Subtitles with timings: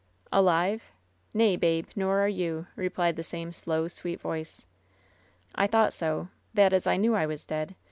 [0.31, 0.91] "Alive?
[1.31, 4.65] Nay, babe, nor are you," replied the same slow, sweet voice.
[5.53, 7.75] "I thou/a;ht so; that is, I knew I was dead.